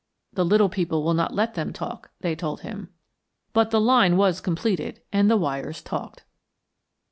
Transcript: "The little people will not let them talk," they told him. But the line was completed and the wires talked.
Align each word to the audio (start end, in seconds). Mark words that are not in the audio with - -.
"The 0.33 0.43
little 0.43 0.67
people 0.67 1.03
will 1.03 1.13
not 1.13 1.35
let 1.35 1.53
them 1.53 1.71
talk," 1.71 2.09
they 2.21 2.35
told 2.35 2.61
him. 2.61 2.89
But 3.53 3.69
the 3.69 3.79
line 3.79 4.17
was 4.17 4.41
completed 4.41 5.03
and 5.13 5.29
the 5.29 5.37
wires 5.37 5.79
talked. 5.83 6.23